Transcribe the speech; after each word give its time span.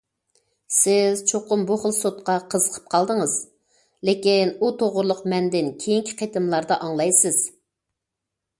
سىز 0.75 1.19
چوقۇم 1.31 1.65
بۇ 1.71 1.75
خىل 1.83 1.93
سوتقا 1.97 2.37
قىزىقىپ 2.53 2.87
قالدىڭىز، 2.95 3.35
لېكىن 4.11 4.55
ئۇ 4.57 4.73
توغرىلىق 4.81 5.23
مەندىن 5.35 5.71
كېيىنكى 5.85 6.19
قېتىملاردا 6.23 6.79
ئاڭلايسىز. 6.87 7.43